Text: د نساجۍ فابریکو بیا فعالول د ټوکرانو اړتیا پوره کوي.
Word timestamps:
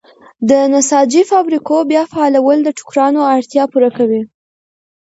د 0.49 0.51
نساجۍ 0.73 1.23
فابریکو 1.31 1.75
بیا 1.91 2.03
فعالول 2.11 2.57
د 2.63 2.69
ټوکرانو 2.77 3.19
اړتیا 3.33 3.63
پوره 3.71 3.89
کوي. 3.97 4.21